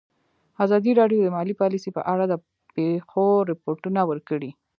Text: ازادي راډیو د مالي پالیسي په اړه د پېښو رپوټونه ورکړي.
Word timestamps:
ازادي 0.65 0.91
راډیو 0.99 1.19
د 1.23 1.27
مالي 1.35 1.53
پالیسي 1.61 1.89
په 1.97 2.01
اړه 2.13 2.25
د 2.27 2.33
پېښو 2.75 3.27
رپوټونه 3.51 4.01
ورکړي. 4.11 4.51